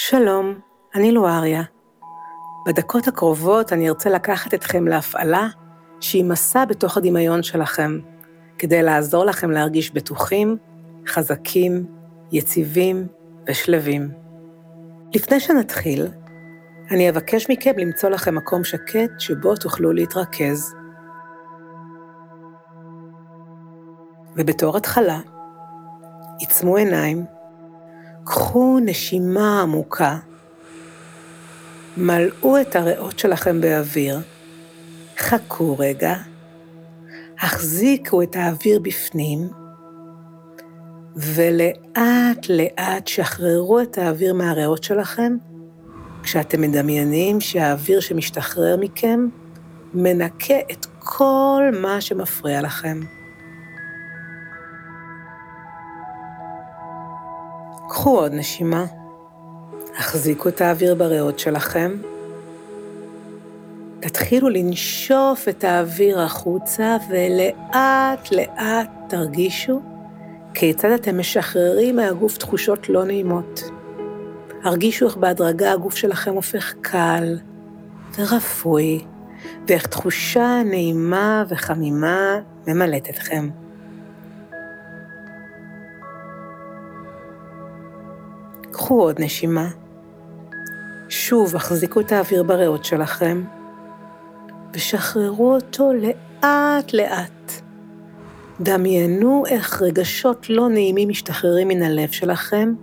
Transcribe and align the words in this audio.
שלום, 0.00 0.54
אני 0.94 1.12
לואריה. 1.12 1.62
בדקות 2.66 3.08
הקרובות 3.08 3.72
אני 3.72 3.88
ארצה 3.88 4.10
לקחת 4.10 4.54
אתכם 4.54 4.88
להפעלה 4.88 5.48
שהיא 6.00 6.24
מסע 6.24 6.64
בתוך 6.64 6.96
הדמיון 6.96 7.42
שלכם, 7.42 7.98
כדי 8.58 8.82
לעזור 8.82 9.24
לכם 9.24 9.50
להרגיש 9.50 9.90
בטוחים, 9.90 10.56
חזקים, 11.06 11.86
יציבים 12.32 13.06
ושלווים. 13.48 14.10
לפני 15.14 15.40
שנתחיל, 15.40 16.06
אני 16.90 17.10
אבקש 17.10 17.50
מכם 17.50 17.78
למצוא 17.78 18.08
לכם 18.08 18.34
מקום 18.34 18.64
שקט 18.64 19.10
שבו 19.18 19.56
תוכלו 19.56 19.92
להתרכז. 19.92 20.74
ובתור 24.36 24.76
התחלה, 24.76 25.20
עיצמו 26.38 26.76
עיניים, 26.76 27.37
קחו 28.30 28.78
נשימה 28.84 29.62
עמוקה, 29.62 30.18
מלאו 31.96 32.60
את 32.60 32.76
הריאות 32.76 33.18
שלכם 33.18 33.60
באוויר, 33.60 34.20
חכו 35.18 35.78
רגע, 35.78 36.14
החזיקו 37.40 38.22
את 38.22 38.36
האוויר 38.36 38.80
בפנים, 38.80 39.48
ולאט 41.16 42.48
לאט 42.48 43.06
שחררו 43.06 43.80
את 43.80 43.98
האוויר 43.98 44.34
מהריאות 44.34 44.84
שלכם, 44.84 45.36
כשאתם 46.22 46.60
מדמיינים 46.60 47.40
שהאוויר 47.40 48.00
שמשתחרר 48.00 48.76
מכם 48.80 49.28
מנקה 49.94 50.58
את 50.72 50.86
כל 50.98 51.62
מה 51.82 52.00
שמפריע 52.00 52.62
לכם. 52.62 53.00
קחו 57.88 58.18
עוד 58.18 58.32
נשימה, 58.34 58.86
החזיקו 59.98 60.48
את 60.48 60.60
האוויר 60.60 60.94
בריאות 60.94 61.38
שלכם, 61.38 61.96
תתחילו 64.00 64.48
לנשוף 64.48 65.48
את 65.48 65.64
האוויר 65.64 66.20
החוצה 66.20 66.96
ולאט 67.08 68.32
לאט 68.32 68.90
תרגישו 69.08 69.80
כיצד 70.54 70.90
אתם 70.90 71.18
משחררים 71.18 71.96
מהגוף 71.96 72.38
תחושות 72.38 72.88
לא 72.88 73.04
נעימות. 73.04 73.62
הרגישו 74.62 75.06
איך 75.06 75.16
בהדרגה 75.16 75.72
הגוף 75.72 75.96
שלכם 75.96 76.34
הופך 76.34 76.74
קל 76.80 77.38
ורפוי, 78.18 79.04
ואיך 79.68 79.86
תחושה 79.86 80.62
נעימה 80.64 81.44
וחמימה 81.48 82.38
ממלאת 82.66 83.08
אתכם. 83.10 83.48
קחו 88.70 89.02
עוד 89.02 89.20
נשימה. 89.20 89.68
שוב, 91.08 91.56
החזיקו 91.56 92.00
את 92.00 92.12
האוויר 92.12 92.42
בריאות 92.42 92.84
שלכם, 92.84 93.44
ושחררו 94.74 95.54
אותו 95.54 95.90
לאט-לאט. 95.92 97.52
דמיינו 98.60 99.44
איך 99.46 99.82
רגשות 99.82 100.50
לא 100.50 100.68
נעימים 100.68 101.08
משתחררים 101.08 101.68
מן 101.68 101.82
הלב 101.82 102.08
שלכם, 102.08 102.74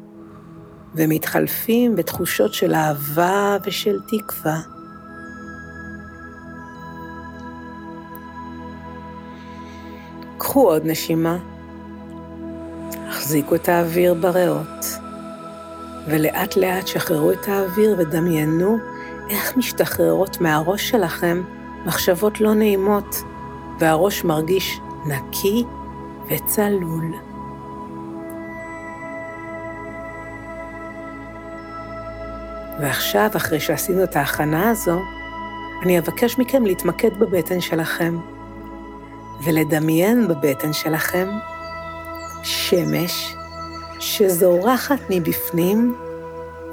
ומתחלפים 0.95 1.95
בתחושות 1.95 2.53
של 2.53 2.73
אהבה 2.73 3.57
ושל 3.65 3.99
תקווה. 4.07 4.59
קחו 10.37 10.69
עוד 10.69 10.81
נשימה, 10.85 11.37
החזיקו 13.07 13.55
את 13.55 13.69
האוויר 13.69 14.13
בריאות. 14.13 14.94
ולאט 16.07 16.55
לאט 16.55 16.87
שחררו 16.87 17.31
את 17.31 17.47
האוויר 17.47 17.95
ודמיינו 17.97 18.77
איך 19.29 19.57
משתחררות 19.57 20.41
מהראש 20.41 20.89
שלכם 20.89 21.43
מחשבות 21.85 22.41
לא 22.41 22.53
נעימות, 22.53 23.23
והראש 23.79 24.23
מרגיש 24.23 24.79
נקי 25.05 25.63
וצלול. 26.29 27.13
ועכשיו, 32.79 33.29
אחרי 33.35 33.59
שעשינו 33.59 34.03
את 34.03 34.15
ההכנה 34.15 34.69
הזו, 34.69 35.01
אני 35.83 35.99
אבקש 35.99 36.39
מכם 36.39 36.65
להתמקד 36.65 37.19
בבטן 37.19 37.61
שלכם, 37.61 38.17
ולדמיין 39.43 40.27
בבטן 40.27 40.73
שלכם 40.73 41.27
שמש 42.43 43.35
שזורחת 44.05 44.99
מבפנים, 45.09 45.95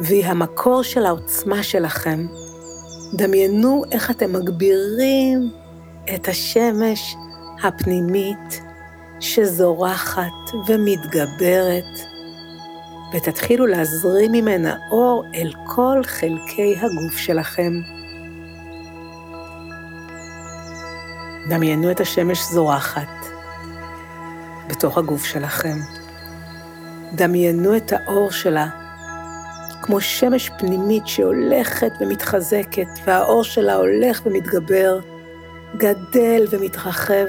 והיא 0.00 0.26
המקור 0.26 0.82
של 0.82 1.06
העוצמה 1.06 1.62
שלכם. 1.62 2.26
דמיינו 3.15 3.84
איך 3.93 4.10
אתם 4.10 4.32
מגבירים 4.32 5.50
את 6.15 6.28
השמש 6.28 7.16
הפנימית 7.65 8.60
שזורחת 9.21 10.54
ומתגברת, 10.69 11.98
ותתחילו 13.15 13.66
להזרים 13.66 14.32
ממנה 14.32 14.76
אור 14.91 15.25
אל 15.34 15.53
כל 15.66 16.00
חלקי 16.04 16.76
הגוף 16.76 17.16
שלכם. 17.16 17.72
דמיינו 21.48 21.91
את 21.91 22.00
השמש 22.00 22.42
זורחת 22.42 23.26
בתוך 24.69 24.98
הגוף 24.98 25.25
שלכם. 25.25 26.02
דמיינו 27.15 27.77
את 27.77 27.93
האור 27.93 28.31
שלה 28.31 28.67
כמו 29.83 30.00
שמש 30.00 30.50
פנימית 30.59 31.06
שהולכת 31.06 31.93
ומתחזקת, 32.00 32.89
והאור 33.05 33.45
שלה 33.45 33.75
הולך 33.75 34.23
ומתגבר, 34.27 34.99
גדל 35.77 36.47
ומתרחב, 36.51 37.27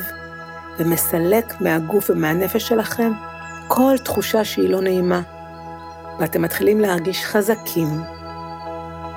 ומסלק 0.80 1.62
מהגוף 1.62 2.10
ומהנפש 2.10 2.68
שלכם 2.68 3.12
כל 3.68 3.96
תחושה 4.06 4.44
שהיא 4.44 4.70
לא 4.70 4.82
נעימה. 4.82 5.22
ואתם 6.20 6.42
מתחילים 6.42 6.80
להרגיש 6.80 7.26
חזקים, 7.26 7.88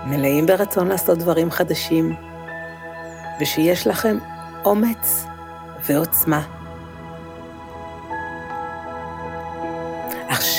מלאים 0.06 0.47
ברצון 0.47 0.88
לעשות 0.88 1.19
דברים 1.19 1.50
חדשים, 1.50 2.16
ושיש 3.41 3.87
לכם 3.87 4.19
אומץ 4.65 5.26
ועוצמה. 5.88 6.56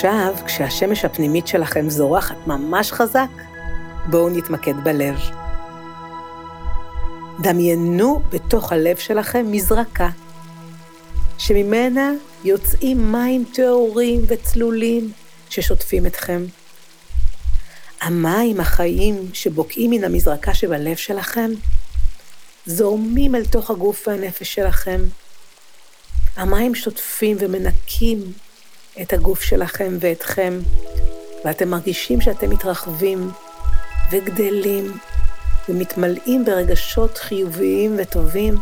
עכשיו, 0.07 0.35
כשהשמש 0.45 1.05
הפנימית 1.05 1.47
שלכם 1.47 1.89
זורחת 1.89 2.35
ממש 2.47 2.91
חזק, 2.91 3.29
בואו 4.09 4.29
נתמקד 4.29 4.73
בלב. 4.83 5.15
דמיינו 7.41 8.21
בתוך 8.29 8.71
הלב 8.71 8.97
שלכם 8.97 9.45
מזרקה, 9.51 10.09
שממנה 11.37 12.11
יוצאים 12.43 13.11
מים 13.11 13.45
טהורים 13.53 14.21
וצלולים 14.27 15.11
ששוטפים 15.49 16.05
אתכם. 16.05 16.45
המים 18.01 18.59
החיים 18.59 19.29
שבוקעים 19.33 19.91
מן 19.91 20.03
המזרקה 20.03 20.53
שבלב 20.53 20.95
שלכם, 20.95 21.51
זורמים 22.65 23.35
אל 23.35 23.45
תוך 23.45 23.69
הגוף 23.71 24.07
והנפש 24.07 24.53
שלכם. 24.53 25.01
המים 26.35 26.75
שוטפים 26.75 27.37
ומנקים 27.39 28.33
את 29.01 29.13
הגוף 29.13 29.41
שלכם 29.41 29.97
ואתכם, 29.99 30.59
ואתם 31.45 31.69
מרגישים 31.69 32.21
שאתם 32.21 32.49
מתרחבים 32.49 33.31
וגדלים 34.11 34.97
ומתמלאים 35.69 36.45
ברגשות 36.45 37.17
חיוביים 37.17 37.95
וטובים, 37.99 38.55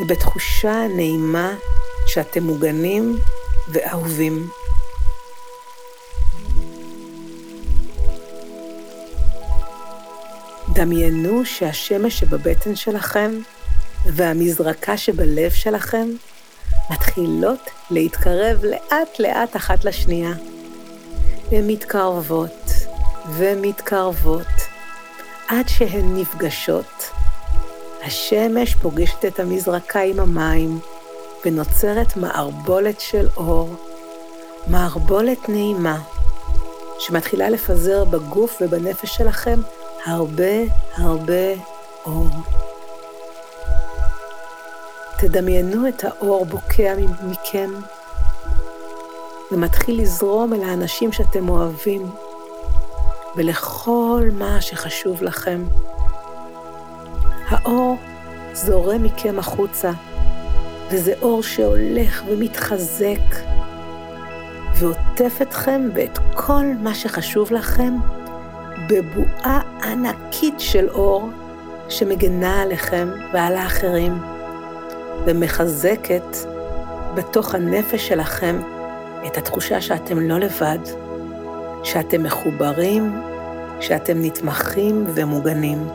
ובתחושה 0.00 0.86
נעימה 0.96 1.54
שאתם 2.06 2.42
מוגנים 2.42 3.18
ואהובים. 3.72 4.48
דמיינו 10.72 11.44
שהשמש 11.44 12.20
שבבטן 12.20 12.76
שלכם 12.76 13.30
והמזרקה 14.06 14.96
שבלב 14.96 15.50
שלכם 15.50 16.08
מתחילות 16.90 17.70
להתקרב 17.90 18.64
לאט-לאט 18.64 19.56
אחת 19.56 19.84
לשנייה. 19.84 20.32
הן 21.52 21.66
מתקרבות 21.66 22.72
ומתקרבות 23.36 24.46
עד 25.48 25.68
שהן 25.68 26.16
נפגשות. 26.16 27.10
השמש 28.02 28.74
פוגשת 28.74 29.24
את 29.24 29.40
המזרקה 29.40 30.00
עם 30.00 30.20
המים 30.20 30.80
ונוצרת 31.44 32.16
מערבולת 32.16 33.00
של 33.00 33.28
אור, 33.36 33.74
מערבולת 34.66 35.48
נעימה, 35.48 35.98
שמתחילה 36.98 37.50
לפזר 37.50 38.04
בגוף 38.04 38.58
ובנפש 38.60 39.16
שלכם 39.16 39.60
הרבה 40.06 40.62
הרבה 40.96 41.54
אור. 42.04 42.26
תדמיינו 45.20 45.88
את 45.88 46.04
האור 46.04 46.46
בוקע 46.46 46.94
מכם 47.22 47.70
ומתחיל 49.52 50.02
לזרום 50.02 50.52
אל 50.54 50.62
האנשים 50.62 51.12
שאתם 51.12 51.48
אוהבים, 51.48 52.10
ולכל 53.36 54.28
מה 54.32 54.60
שחשוב 54.60 55.22
לכם. 55.22 55.64
האור 57.48 57.96
זורם 58.52 59.02
מכם 59.02 59.38
החוצה, 59.38 59.90
וזה 60.90 61.12
אור 61.22 61.42
שהולך 61.42 62.22
ומתחזק, 62.28 63.36
ועוטף 64.74 65.38
אתכם 65.42 65.88
ואת 65.94 66.18
כל 66.34 66.64
מה 66.82 66.94
שחשוב 66.94 67.52
לכם 67.52 67.94
בבועה 68.88 69.60
ענקית 69.82 70.60
של 70.60 70.88
אור 70.88 71.30
שמגנה 71.88 72.62
עליכם 72.62 73.08
ועל 73.32 73.56
האחרים, 73.56 74.29
ומחזקת 75.26 76.36
בתוך 77.14 77.54
הנפש 77.54 78.08
שלכם 78.08 78.60
את 79.26 79.36
התחושה 79.36 79.80
שאתם 79.80 80.20
לא 80.20 80.38
לבד, 80.38 80.78
שאתם 81.84 82.22
מחוברים, 82.22 83.22
שאתם 83.80 84.22
נתמכים 84.22 85.06
ומוגנים. 85.14 85.88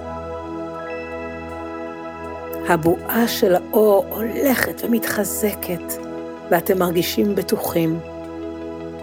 הבועה 2.69 3.27
של 3.27 3.55
האור 3.55 4.05
הולכת 4.09 4.81
ומתחזקת, 4.83 5.93
ואתם 6.51 6.79
מרגישים 6.79 7.35
בטוחים, 7.35 7.99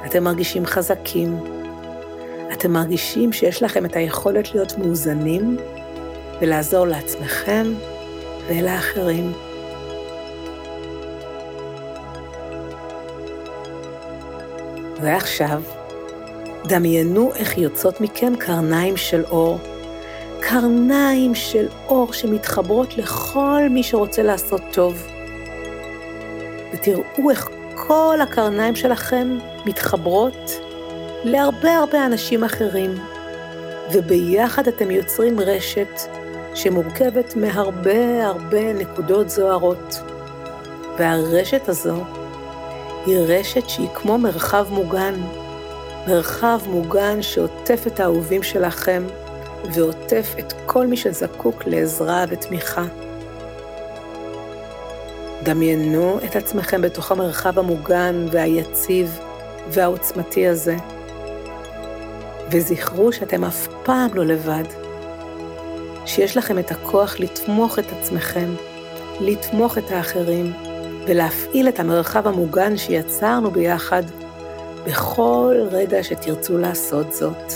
אתם 0.06 0.24
מרגישים 0.24 0.66
חזקים, 0.66 1.36
אתם 2.52 2.72
מרגישים 2.72 3.32
שיש 3.32 3.62
לכם 3.62 3.84
את 3.84 3.96
היכולת 3.96 4.54
להיות 4.54 4.78
מאוזנים 4.78 5.56
ולעזור 6.40 6.86
לעצמכם 6.86 7.66
ולאחרים. 8.48 9.32
ועכשיו, 15.02 15.62
דמיינו 16.64 17.32
איך 17.34 17.58
יוצאות 17.58 18.00
מכם 18.00 18.32
קרניים 18.38 18.96
של 18.96 19.24
אור. 19.24 19.58
קרניים 20.40 21.34
של 21.34 21.66
אור 21.88 22.12
שמתחברות 22.12 22.98
לכל 22.98 23.62
מי 23.70 23.82
שרוצה 23.82 24.22
לעשות 24.22 24.60
טוב. 24.72 25.06
ותראו 26.72 27.30
איך 27.30 27.48
כל 27.74 28.18
הקרניים 28.22 28.76
שלכם 28.76 29.38
מתחברות 29.66 30.50
להרבה 31.24 31.76
הרבה 31.76 32.06
אנשים 32.06 32.44
אחרים, 32.44 32.94
וביחד 33.92 34.68
אתם 34.68 34.90
יוצרים 34.90 35.40
רשת 35.40 36.00
שמורכבת 36.54 37.36
מהרבה 37.36 38.26
הרבה 38.26 38.72
נקודות 38.72 39.30
זוהרות. 39.30 40.00
והרשת 40.98 41.68
הזו 41.68 42.21
היא 43.06 43.18
רשת 43.18 43.68
שהיא 43.68 43.88
כמו 43.94 44.18
מרחב 44.18 44.66
מוגן, 44.70 45.14
מרחב 46.06 46.58
מוגן 46.66 47.22
שעוטף 47.22 47.84
את 47.86 48.00
האהובים 48.00 48.42
שלכם 48.42 49.02
ועוטף 49.74 50.34
את 50.38 50.52
כל 50.66 50.86
מי 50.86 50.96
שזקוק 50.96 51.66
לעזרה 51.66 52.24
ותמיכה. 52.28 52.84
דמיינו 55.42 56.18
את 56.24 56.36
עצמכם 56.36 56.82
בתוך 56.82 57.12
המרחב 57.12 57.58
המוגן 57.58 58.26
והיציב 58.30 59.18
והעוצמתי 59.70 60.48
הזה, 60.48 60.76
וזכרו 62.50 63.12
שאתם 63.12 63.44
אף 63.44 63.68
פעם 63.82 64.14
לא 64.14 64.26
לבד, 64.26 64.64
שיש 66.06 66.36
לכם 66.36 66.58
את 66.58 66.70
הכוח 66.70 67.20
לתמוך 67.20 67.78
את 67.78 67.86
עצמכם, 67.98 68.54
לתמוך 69.20 69.78
את 69.78 69.90
האחרים, 69.90 70.52
ולהפעיל 71.06 71.68
את 71.68 71.80
המרחב 71.80 72.26
המוגן 72.26 72.76
שיצרנו 72.76 73.50
ביחד 73.50 74.02
בכל 74.86 75.56
רגע 75.70 76.02
שתרצו 76.02 76.58
לעשות 76.58 77.12
זאת. 77.12 77.52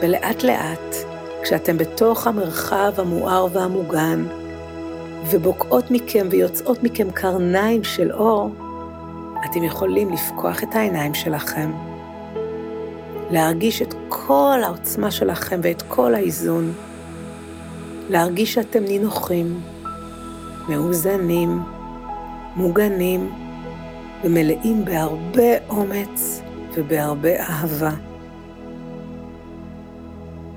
ולאט 0.00 0.42
לאט, 0.42 0.94
כשאתם 1.42 1.78
בתוך 1.78 2.26
המרחב 2.26 2.92
המואר 2.96 3.46
והמוגן, 3.52 4.24
ובוקעות 5.30 5.90
מכם 5.90 6.26
ויוצאות 6.30 6.82
מכם 6.82 7.10
קרניים 7.10 7.84
של 7.84 8.12
אור, 8.12 8.50
אתם 9.44 9.64
יכולים 9.64 10.10
לפקוח 10.10 10.62
את 10.62 10.74
העיניים 10.74 11.14
שלכם, 11.14 11.72
להרגיש 13.30 13.82
את 13.82 13.94
כל 14.08 14.60
העוצמה 14.64 15.10
שלכם 15.10 15.60
ואת 15.62 15.82
כל 15.88 16.14
האיזון, 16.14 16.72
להרגיש 18.10 18.54
שאתם 18.54 18.84
נינוחים, 18.84 19.60
מאוזנים, 20.68 21.62
מוגנים 22.56 23.30
ומלאים 24.24 24.84
בהרבה 24.84 25.68
אומץ 25.68 26.42
ובהרבה 26.74 27.40
אהבה. 27.40 27.90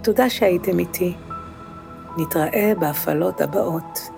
תודה 0.01 0.29
שהייתם 0.29 0.79
איתי. 0.79 1.13
נתראה 2.17 2.73
בהפעלות 2.79 3.41
הבאות. 3.41 4.09